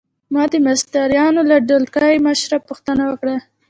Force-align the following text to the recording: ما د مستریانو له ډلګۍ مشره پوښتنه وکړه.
ما 0.33 0.43
د 0.51 0.53
مستریانو 0.67 1.41
له 1.49 1.57
ډلګۍ 1.67 2.15
مشره 2.27 2.57
پوښتنه 2.67 3.03
وکړه. 3.07 3.35